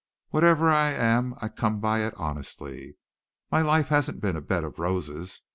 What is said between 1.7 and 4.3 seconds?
by it honestly. My life hasn't